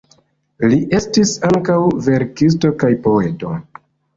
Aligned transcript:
Li 0.71 0.79
estis 0.99 1.35
ankaŭ 1.49 1.77
verkisto 2.07 2.73
kaj 2.85 2.91
poeto. 3.05 3.57